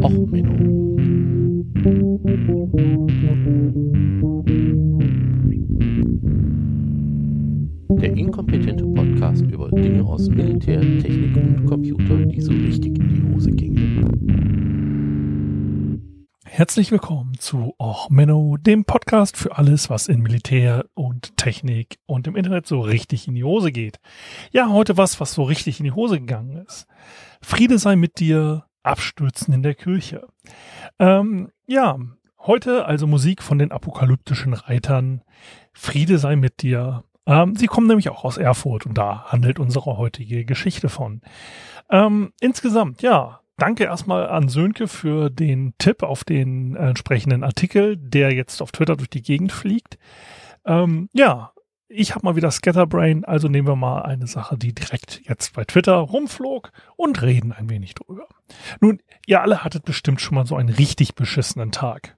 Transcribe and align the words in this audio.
Och, 0.00 0.10
Menno. 0.10 0.96
Der 8.00 8.16
inkompetente 8.16 8.84
Podcast 8.86 9.42
über 9.42 9.70
Dinge 9.70 10.04
aus 10.04 10.28
Militär, 10.30 10.80
Technik 10.80 11.36
und 11.36 11.66
Computer, 11.66 12.16
die 12.24 12.40
so 12.40 12.52
richtig 12.52 12.98
in 12.98 13.08
die 13.08 13.34
Hose 13.34 13.50
gingen. 13.50 14.32
Herzlich 16.44 16.90
willkommen 16.90 17.34
zu 17.38 17.74
Och 17.78 18.08
Menno, 18.08 18.56
dem 18.56 18.84
Podcast 18.84 19.36
für 19.36 19.58
alles, 19.58 19.90
was 19.90 20.08
in 20.08 20.20
Militär 20.22 20.86
und 20.94 21.36
Technik 21.36 21.98
und 22.06 22.26
im 22.26 22.36
Internet 22.36 22.66
so 22.66 22.80
richtig 22.80 23.28
in 23.28 23.34
die 23.34 23.44
Hose 23.44 23.72
geht. 23.72 24.00
Ja, 24.52 24.70
heute 24.70 24.96
was, 24.96 25.20
was 25.20 25.34
so 25.34 25.42
richtig 25.42 25.80
in 25.80 25.84
die 25.84 25.92
Hose 25.92 26.18
gegangen 26.18 26.64
ist. 26.66 26.86
Friede 27.42 27.78
sei 27.78 27.96
mit 27.96 28.20
dir, 28.20 28.64
Abstürzen 28.82 29.54
in 29.54 29.62
der 29.62 29.74
Kirche. 29.74 30.26
Ähm, 30.98 31.50
ja, 31.66 31.98
heute 32.38 32.86
also 32.86 33.06
Musik 33.06 33.42
von 33.42 33.58
den 33.58 33.72
apokalyptischen 33.72 34.54
Reitern. 34.54 35.22
Friede 35.72 36.18
sei 36.18 36.36
mit 36.36 36.62
dir. 36.62 37.04
Ähm, 37.26 37.54
sie 37.56 37.66
kommen 37.66 37.86
nämlich 37.86 38.08
auch 38.08 38.24
aus 38.24 38.36
Erfurt 38.36 38.86
und 38.86 38.98
da 38.98 39.24
handelt 39.26 39.58
unsere 39.58 39.96
heutige 39.96 40.44
Geschichte 40.44 40.88
von. 40.88 41.20
Ähm, 41.90 42.32
insgesamt, 42.40 43.02
ja, 43.02 43.40
danke 43.58 43.84
erstmal 43.84 44.28
an 44.28 44.48
Sönke 44.48 44.88
für 44.88 45.30
den 45.30 45.74
Tipp 45.78 46.02
auf 46.02 46.24
den 46.24 46.74
entsprechenden 46.74 47.44
Artikel, 47.44 47.96
der 47.96 48.32
jetzt 48.32 48.60
auf 48.60 48.72
Twitter 48.72 48.96
durch 48.96 49.10
die 49.10 49.22
Gegend 49.22 49.52
fliegt. 49.52 49.98
Ähm, 50.64 51.08
ja, 51.12 51.52
ich 51.92 52.14
habe 52.14 52.24
mal 52.24 52.36
wieder 52.36 52.50
Scatterbrain, 52.50 53.24
also 53.24 53.48
nehmen 53.48 53.68
wir 53.68 53.76
mal 53.76 54.02
eine 54.02 54.26
Sache, 54.26 54.56
die 54.56 54.74
direkt 54.74 55.22
jetzt 55.24 55.54
bei 55.54 55.64
Twitter 55.64 55.94
rumflog 55.94 56.72
und 56.96 57.22
reden 57.22 57.52
ein 57.52 57.70
wenig 57.70 57.94
drüber. 57.94 58.26
Nun, 58.80 59.00
ihr 59.26 59.42
alle 59.42 59.62
hattet 59.62 59.84
bestimmt 59.84 60.20
schon 60.20 60.34
mal 60.34 60.46
so 60.46 60.56
einen 60.56 60.70
richtig 60.70 61.14
beschissenen 61.14 61.72
Tag. 61.72 62.16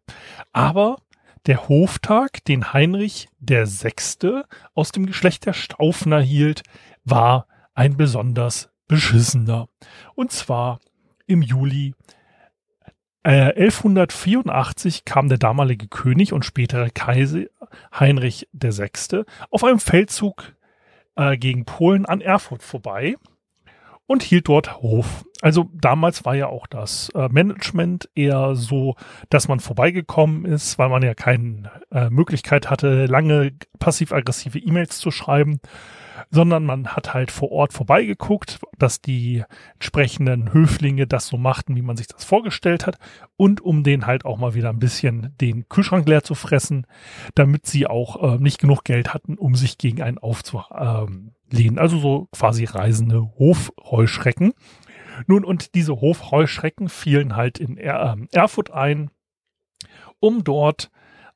Aber 0.53 0.99
der 1.47 1.69
Hoftag, 1.69 2.45
den 2.45 2.73
Heinrich 2.73 3.29
der 3.39 3.67
Sechste 3.67 4.47
aus 4.75 4.93
dem 4.93 5.07
Geschlecht 5.07 5.47
der 5.47 5.53
Staufner 5.53 6.21
hielt, 6.21 6.63
war 7.05 7.47
ein 7.75 7.97
besonders 7.97 8.71
beschissener. 8.89 9.69
Und 10.15 10.33
zwar 10.33 10.81
im 11.27 11.43
Juli 11.43 11.95
äh, 13.25 13.53
1184 13.55 15.05
kam 15.05 15.29
der 15.29 15.39
damalige 15.39 15.89
König 15.89 16.33
und 16.33 16.45
spätere 16.45 16.91
Kaiser 16.91 17.45
Heinrich 17.99 18.49
VI. 18.53 19.25
auf 19.51 19.65
einem 19.65 19.79
Feldzug 19.79 20.55
äh, 21.17 21.37
gegen 21.37 21.65
Polen 21.65 22.07
an 22.07 22.21
Erfurt 22.21 22.63
vorbei 22.63 23.17
und 24.07 24.23
hielt 24.23 24.49
dort 24.49 24.83
Hof. 24.83 25.25
Also 25.41 25.71
damals 25.73 26.25
war 26.25 26.35
ja 26.35 26.47
auch 26.47 26.67
das 26.67 27.11
äh, 27.15 27.29
Management 27.29 28.09
eher 28.15 28.55
so, 28.55 28.97
dass 29.31 29.49
man 29.49 29.61
vorbeigekommen 29.61 30.45
ist, 30.45 30.79
weil 30.79 30.89
man 30.89 31.03
ja 31.03 31.15
keine 31.15 31.71
äh, 31.91 32.11
Möglichkeit 32.11 32.71
hatte, 32.71 33.07
lange 33.07 33.53
passiv-aggressive 33.79 34.59
E-Mails 34.59 34.99
zu 34.99 35.11
schreiben 35.11 35.61
sondern 36.31 36.65
man 36.65 36.89
hat 36.89 37.15
halt 37.15 37.31
vor 37.31 37.51
Ort 37.53 37.73
vorbeigeguckt, 37.73 38.61
dass 38.79 39.01
die 39.01 39.45
entsprechenden 39.75 40.53
Höflinge 40.53 41.07
das 41.07 41.27
so 41.27 41.37
machten, 41.37 41.77
wie 41.77 41.83
man 41.83 41.97
sich 41.97 42.07
das 42.07 42.25
vorgestellt 42.25 42.87
hat 42.87 42.99
und 43.37 43.61
um 43.61 43.83
den 43.83 44.07
halt 44.07 44.25
auch 44.25 44.39
mal 44.39 44.55
wieder 44.55 44.71
ein 44.71 44.79
bisschen 44.79 45.35
den 45.41 45.69
Kühlschrank 45.69 46.09
leer 46.09 46.23
zu 46.23 46.35
fressen, 46.35 46.87
damit 47.35 47.67
sie 47.67 47.87
auch 47.87 48.35
äh, 48.35 48.39
nicht 48.39 48.59
genug 48.59 48.85
Geld 48.85 49.15
hatten, 49.15 49.37
um 49.37 49.55
sich 49.55 49.79
gegen 49.79 50.03
einen 50.03 50.19
aufzulehnen. 50.19 51.79
Also 51.79 51.99
so 51.99 52.29
quasi 52.33 52.65
reisende 52.65 53.23
Hofheuschrecken. 53.39 54.53
Nun, 55.27 55.45
und 55.45 55.75
diese 55.75 56.01
Hofheuschrecken 56.01 56.89
fielen 56.89 57.37
halt 57.37 57.59
in 57.59 57.77
er 57.77 58.17
äh, 58.19 58.37
Erfurt 58.37 58.73
ein, 58.73 59.11
um 60.21 60.43
dort 60.43 60.91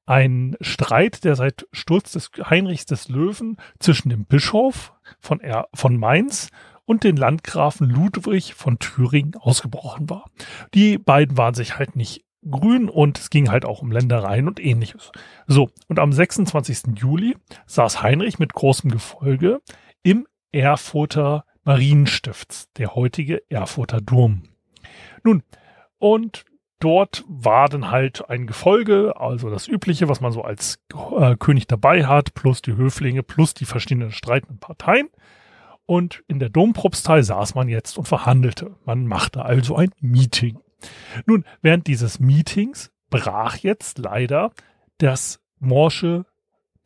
ein 0.09 0.57
Streit, 0.63 1.25
der 1.25 1.37
seit 1.37 1.67
Sturz 1.71 2.13
des 2.13 2.31
Heinrichs 2.49 2.87
des 2.87 3.09
Löwen 3.09 3.59
zwischen 3.79 4.09
dem 4.09 4.25
Bischof 4.25 4.95
von, 5.21 5.41
er 5.41 5.69
von 5.75 5.99
Mainz 5.99 6.49
und 6.87 7.05
den 7.05 7.17
Landgrafen 7.17 7.89
Ludwig 7.89 8.55
von 8.55 8.79
Thüringen 8.79 9.35
ausgebrochen 9.37 10.09
war. 10.09 10.25
Die 10.73 10.97
beiden 10.97 11.37
waren 11.37 11.53
sich 11.53 11.79
halt 11.79 11.95
nicht 11.95 12.25
grün 12.49 12.89
und 12.89 13.19
es 13.19 13.29
ging 13.29 13.51
halt 13.51 13.67
auch 13.67 13.83
um 13.83 13.93
Ländereien 13.93 14.49
und 14.49 14.65
ähnliches. 14.65 15.13
So, 15.47 15.69
und 15.89 15.99
am 15.99 16.13
26. 16.13 16.97
Juli 16.97 17.37
saß 17.67 18.03
Heinrich 18.03 18.39
mit 18.39 18.55
großem 18.55 18.91
Gefolge 18.91 19.61
im 20.03 20.27
Erfurter 20.53 21.45
Marienstifts, 21.65 22.73
der 22.79 22.95
heutige 22.95 23.43
Erfurter 23.51 24.01
Dom. 24.01 24.45
Nun, 25.23 25.43
und 25.99 26.47
dort 26.79 27.25
war 27.29 27.69
dann 27.69 27.91
halt 27.91 28.29
ein 28.29 28.47
Gefolge, 28.47 29.15
also 29.17 29.51
das 29.51 29.69
Übliche, 29.69 30.09
was 30.09 30.21
man 30.21 30.33
so 30.33 30.43
als 30.43 30.81
äh, 31.19 31.37
König 31.37 31.67
dabei 31.67 32.07
hat, 32.07 32.35
plus 32.35 32.63
die 32.63 32.77
Höflinge, 32.77 33.23
plus 33.23 33.55
die 33.55 33.65
verschiedenen 33.65 34.13
streitenden 34.13 34.59
Parteien. 34.59 35.09
Und 35.87 36.23
in 36.29 36.39
der 36.39 36.51
Dompropstei 36.51 37.23
saß 37.23 37.55
man 37.55 37.69
jetzt 37.69 37.97
und 37.97 38.07
verhandelte. 38.07 38.77
Man 38.85 39.07
machte 39.07 39.45
also 39.45 39.77
ein 39.77 39.91
Meeting. 40.01 40.59
Nun, 41.27 41.45
während 41.63 41.87
dieses 41.87 42.21
Meetings 42.21 42.93
brach 43.11 43.57
jetzt 43.57 43.99
leider 43.99 44.53
das 44.99 45.41
morsche 45.59 46.27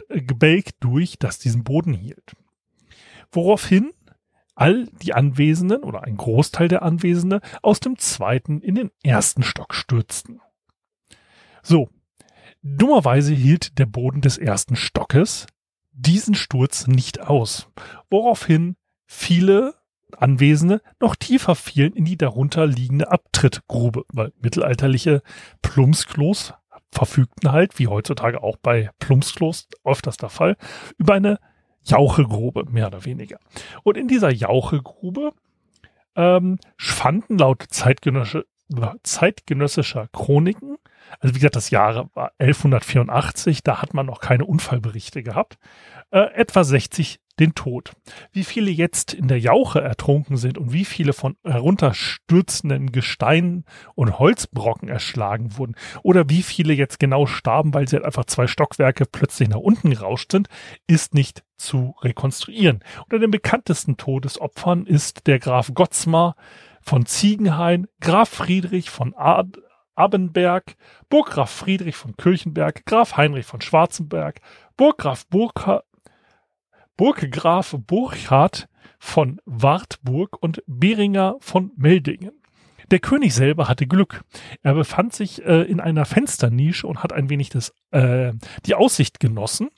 Gebälk 0.08 0.78
durch, 0.80 1.18
das 1.18 1.38
diesen 1.38 1.64
Boden 1.64 1.94
hielt. 1.94 2.34
Woraufhin 3.30 3.92
all 4.54 4.86
die 5.02 5.14
Anwesenden 5.14 5.82
oder 5.82 6.04
ein 6.04 6.16
Großteil 6.16 6.68
der 6.68 6.82
Anwesenden 6.82 7.40
aus 7.62 7.80
dem 7.80 7.98
zweiten 7.98 8.60
in 8.60 8.74
den 8.74 8.90
ersten 9.02 9.42
Stock 9.42 9.74
stürzten. 9.74 10.40
So, 11.62 11.88
dummerweise 12.62 13.32
hielt 13.32 13.78
der 13.78 13.86
Boden 13.86 14.20
des 14.20 14.38
ersten 14.38 14.76
Stockes 14.76 15.46
diesen 15.92 16.34
Sturz 16.34 16.86
nicht 16.86 17.20
aus, 17.20 17.68
woraufhin 18.10 18.76
viele 19.06 19.74
Anwesende 20.16 20.82
noch 21.00 21.16
tiefer 21.16 21.54
fielen 21.54 21.94
in 21.94 22.04
die 22.04 22.16
darunter 22.18 22.66
liegende 22.66 23.10
Abtrittgrube, 23.10 24.04
weil 24.12 24.32
mittelalterliche 24.40 25.22
Plumpsklos 25.62 26.54
verfügten 26.90 27.52
halt, 27.52 27.78
wie 27.78 27.88
heutzutage 27.88 28.42
auch 28.42 28.56
bei 28.58 28.90
Plumpsklos 28.98 29.68
öfters 29.84 30.18
der 30.18 30.28
Fall, 30.28 30.56
über 30.98 31.14
eine 31.14 31.38
Jauchegrube, 31.84 32.64
mehr 32.70 32.86
oder 32.86 33.04
weniger. 33.04 33.38
Und 33.82 33.96
in 33.96 34.08
dieser 34.08 34.30
Jauchegrube 34.30 35.32
ähm, 36.16 36.58
fanden 36.76 37.38
laut 37.38 37.64
zeitgenössischer, 37.68 38.44
zeitgenössischer 39.02 40.08
Chroniken, 40.12 40.76
also 41.20 41.34
wie 41.34 41.38
gesagt, 41.38 41.56
das 41.56 41.70
Jahr 41.70 42.08
war 42.14 42.32
1184, 42.38 43.62
da 43.62 43.82
hat 43.82 43.94
man 43.94 44.06
noch 44.06 44.20
keine 44.20 44.46
Unfallberichte 44.46 45.22
gehabt, 45.22 45.58
äh, 46.10 46.20
etwa 46.34 46.64
60 46.64 47.20
den 47.40 47.54
Tod. 47.54 47.92
Wie 48.32 48.44
viele 48.44 48.70
jetzt 48.70 49.14
in 49.14 49.28
der 49.28 49.38
Jauche 49.38 49.80
ertrunken 49.80 50.36
sind 50.36 50.58
und 50.58 50.72
wie 50.72 50.84
viele 50.84 51.12
von 51.12 51.36
herunterstürzenden 51.44 52.92
Gesteinen 52.92 53.64
und 53.94 54.18
Holzbrocken 54.18 54.88
erschlagen 54.88 55.56
wurden 55.56 55.76
oder 56.02 56.28
wie 56.28 56.42
viele 56.42 56.74
jetzt 56.74 56.98
genau 56.98 57.26
starben, 57.26 57.74
weil 57.74 57.88
sie 57.88 57.96
halt 57.96 58.04
einfach 58.04 58.26
zwei 58.26 58.46
Stockwerke 58.46 59.06
plötzlich 59.06 59.48
nach 59.48 59.58
unten 59.58 59.90
gerauscht 59.90 60.32
sind, 60.32 60.48
ist 60.86 61.14
nicht 61.14 61.42
zu 61.56 61.94
rekonstruieren. 62.02 62.80
Unter 63.04 63.18
den 63.18 63.30
bekanntesten 63.30 63.96
Todesopfern 63.96 64.86
ist 64.86 65.26
der 65.26 65.38
Graf 65.38 65.72
Gottsmar 65.74 66.36
von 66.82 67.06
Ziegenhain, 67.06 67.86
Graf 68.00 68.28
Friedrich 68.28 68.90
von 68.90 69.14
Ad 69.14 69.58
Abenberg, 69.94 70.76
Burggraf 71.08 71.50
Friedrich 71.50 71.96
von 71.96 72.16
Kirchenberg, 72.16 72.84
Graf 72.86 73.16
Heinrich 73.16 73.46
von 73.46 73.60
Schwarzenberg, 73.60 74.40
Burggraf 74.76 75.26
Burka, 75.26 75.82
Burggraf 76.96 77.76
Burchard 77.86 78.68
von 78.98 79.40
Wartburg 79.44 80.42
und 80.42 80.62
Beringer 80.66 81.36
von 81.40 81.72
Meldingen. 81.76 82.32
Der 82.90 83.00
König 83.00 83.34
selber 83.34 83.68
hatte 83.68 83.86
Glück. 83.86 84.22
Er 84.62 84.74
befand 84.74 85.14
sich 85.14 85.42
äh, 85.44 85.62
in 85.62 85.80
einer 85.80 86.04
Fensternische 86.04 86.86
und 86.86 87.02
hat 87.02 87.12
ein 87.12 87.30
wenig 87.30 87.48
das, 87.48 87.72
äh, 87.90 88.32
die 88.66 88.74
Aussicht 88.74 89.18
genossen. 89.18 89.70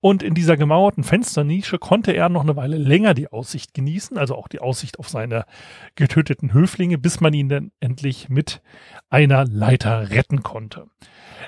Und 0.00 0.22
in 0.22 0.34
dieser 0.34 0.56
gemauerten 0.56 1.04
Fensternische 1.04 1.78
konnte 1.78 2.12
er 2.12 2.28
noch 2.28 2.42
eine 2.42 2.56
Weile 2.56 2.76
länger 2.76 3.14
die 3.14 3.28
Aussicht 3.28 3.72
genießen, 3.72 4.18
also 4.18 4.34
auch 4.34 4.48
die 4.48 4.60
Aussicht 4.60 4.98
auf 4.98 5.08
seine 5.08 5.46
getöteten 5.94 6.52
Höflinge, 6.52 6.98
bis 6.98 7.20
man 7.20 7.32
ihn 7.34 7.48
dann 7.48 7.70
endlich 7.80 8.28
mit 8.28 8.62
einer 9.10 9.44
Leiter 9.44 10.10
retten 10.10 10.42
konnte. 10.42 10.86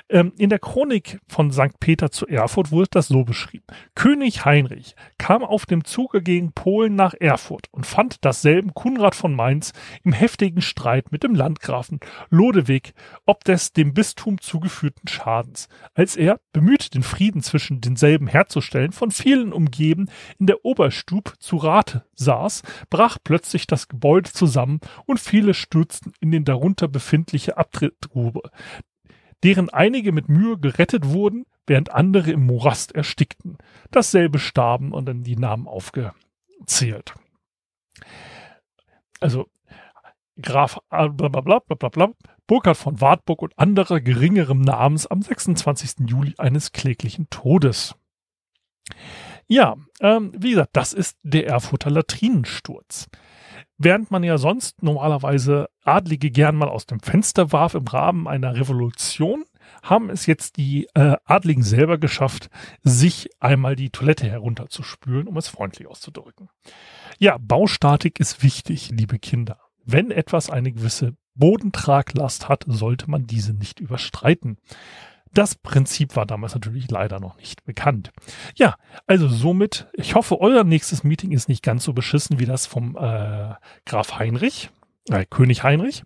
Ähm, 0.09 0.31
in 0.37 0.49
der 0.49 0.59
Chronik 0.59 1.19
von 1.27 1.51
St. 1.51 1.79
Peter 1.79 2.09
zu 2.09 2.27
Erfurt 2.27 2.71
wurde 2.71 2.89
das 2.91 3.07
so 3.07 3.23
beschrieben. 3.23 3.65
König 3.93 4.45
Heinrich 4.45 4.95
kam 5.17 5.43
auf 5.43 5.65
dem 5.65 5.83
Zuge 5.83 6.21
gegen 6.21 6.53
Polen 6.53 6.95
nach 6.95 7.13
Erfurt 7.13 7.67
und 7.71 7.85
fand 7.85 8.23
dasselben 8.23 8.73
Kunrad 8.73 9.15
von 9.15 9.33
Mainz 9.33 9.73
im 10.03 10.13
heftigen 10.13 10.61
Streit 10.61 11.11
mit 11.11 11.23
dem 11.23 11.35
Landgrafen 11.35 11.99
Lodewig 12.29 12.93
ob 13.25 13.43
des 13.43 13.73
dem 13.73 13.93
Bistum 13.93 14.39
zugeführten 14.39 15.07
Schadens, 15.07 15.67
als 15.93 16.15
er, 16.15 16.39
bemüht 16.53 16.93
den 16.93 17.03
Frieden 17.03 17.41
zwischen 17.41 17.81
den 17.81 17.96
denselben 17.97 18.27
herzustellen, 18.27 18.91
von 18.91 19.09
vielen 19.09 19.51
umgeben, 19.51 20.07
in 20.37 20.45
der 20.45 20.63
Oberstub 20.63 21.33
zu 21.39 21.57
Rate 21.57 22.05
saß, 22.13 22.61
brach 22.91 23.17
plötzlich 23.23 23.65
das 23.65 23.87
Gebäude 23.87 24.31
zusammen 24.31 24.79
und 25.07 25.19
viele 25.19 25.55
stürzten 25.55 26.13
in 26.19 26.29
den 26.29 26.45
darunter 26.45 26.87
befindliche 26.87 27.57
Abtrittgrube, 27.57 28.51
deren 29.43 29.71
einige 29.71 30.11
mit 30.11 30.29
Mühe 30.29 30.59
gerettet 30.59 31.07
wurden, 31.07 31.45
während 31.65 31.91
andere 31.91 32.31
im 32.31 32.45
Morast 32.45 32.93
erstickten. 32.93 33.57
Dasselbe 33.89 34.37
starben 34.37 34.93
und 34.93 35.07
dann 35.07 35.23
die 35.23 35.35
Namen 35.35 35.67
aufgezählt. 35.67 37.15
Also 39.19 39.47
Graf 40.41 40.79
blablabla, 40.89 41.59
blablabla, 41.59 42.11
Burkhard 42.47 42.77
von 42.77 43.01
Wartburg 43.01 43.41
und 43.41 43.57
anderer 43.57 43.99
geringerem 43.99 44.61
Namens 44.61 45.07
am 45.07 45.21
26. 45.21 46.07
Juli 46.07 46.33
eines 46.37 46.71
kläglichen 46.71 47.29
Todes. 47.29 47.95
Ja, 49.47 49.75
ähm, 50.01 50.31
wie 50.37 50.51
gesagt, 50.51 50.71
das 50.73 50.93
ist 50.93 51.17
der 51.23 51.47
Erfurter 51.47 51.89
Latrinensturz. 51.89 53.07
Während 53.77 54.11
man 54.11 54.23
ja 54.23 54.37
sonst 54.37 54.81
normalerweise 54.81 55.69
Adlige 55.83 56.31
gern 56.31 56.55
mal 56.55 56.69
aus 56.69 56.85
dem 56.85 56.99
Fenster 56.99 57.51
warf 57.51 57.75
im 57.75 57.87
Rahmen 57.87 58.27
einer 58.27 58.55
Revolution, 58.55 59.45
haben 59.83 60.09
es 60.09 60.25
jetzt 60.25 60.57
die 60.57 60.87
äh, 60.95 61.15
Adligen 61.25 61.63
selber 61.63 61.97
geschafft, 61.97 62.49
sich 62.83 63.29
einmal 63.39 63.75
die 63.75 63.89
Toilette 63.89 64.27
herunterzuspülen, 64.27 65.27
um 65.27 65.37
es 65.37 65.47
freundlich 65.47 65.87
auszudrücken. 65.87 66.49
Ja, 67.19 67.37
Baustatik 67.39 68.19
ist 68.19 68.43
wichtig, 68.43 68.89
liebe 68.89 69.19
Kinder. 69.19 69.59
Wenn 69.87 70.11
etwas 70.11 70.49
eine 70.49 70.73
gewisse 70.73 71.15
Bodentraglast 71.35 72.49
hat, 72.49 72.65
sollte 72.67 73.09
man 73.09 73.25
diese 73.25 73.53
nicht 73.53 73.79
überstreiten. 73.79 74.57
Das 75.33 75.55
Prinzip 75.55 76.15
war 76.17 76.25
damals 76.25 76.55
natürlich 76.55 76.91
leider 76.91 77.21
noch 77.21 77.37
nicht 77.37 77.63
bekannt. 77.63 78.11
Ja, 78.55 78.75
also 79.05 79.29
somit, 79.29 79.87
ich 79.93 80.15
hoffe, 80.15 80.41
euer 80.41 80.65
nächstes 80.65 81.05
Meeting 81.05 81.31
ist 81.31 81.47
nicht 81.47 81.63
ganz 81.63 81.85
so 81.85 81.93
beschissen 81.93 82.37
wie 82.37 82.45
das 82.45 82.65
vom 82.65 82.97
äh, 82.97 83.53
Graf 83.85 84.19
Heinrich, 84.19 84.71
äh, 85.09 85.25
König 85.29 85.63
Heinrich. 85.63 86.03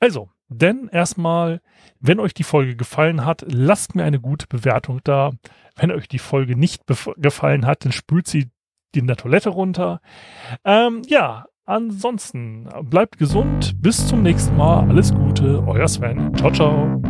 Also, 0.00 0.28
denn 0.48 0.88
erstmal, 0.90 1.60
wenn 2.00 2.18
euch 2.18 2.34
die 2.34 2.42
Folge 2.42 2.74
gefallen 2.74 3.24
hat, 3.24 3.44
lasst 3.46 3.94
mir 3.94 4.02
eine 4.02 4.18
gute 4.18 4.48
Bewertung 4.48 5.00
da. 5.04 5.30
Wenn 5.76 5.92
euch 5.92 6.08
die 6.08 6.18
Folge 6.18 6.56
nicht 6.56 6.82
gefallen 7.16 7.64
hat, 7.64 7.84
dann 7.84 7.92
spült 7.92 8.26
sie 8.26 8.50
in 8.92 9.06
der 9.06 9.16
Toilette 9.16 9.50
runter. 9.50 10.00
Ähm, 10.64 11.02
ja, 11.06 11.46
ansonsten 11.70 12.68
bleibt 12.82 13.18
gesund. 13.18 13.80
Bis 13.80 14.06
zum 14.06 14.22
nächsten 14.22 14.56
Mal. 14.56 14.88
Alles 14.88 15.14
Gute. 15.14 15.62
Euer 15.66 15.88
Sven. 15.88 16.34
Ciao, 16.36 16.50
ciao. 16.50 17.00